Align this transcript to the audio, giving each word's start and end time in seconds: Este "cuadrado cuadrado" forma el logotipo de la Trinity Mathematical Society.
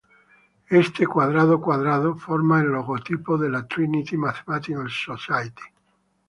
Este 0.71 1.05
"cuadrado 1.05 1.61
cuadrado" 1.61 2.15
forma 2.15 2.59
el 2.59 2.69
logotipo 2.69 3.37
de 3.37 3.51
la 3.51 3.67
Trinity 3.67 4.17
Mathematical 4.17 4.89
Society. 4.89 5.61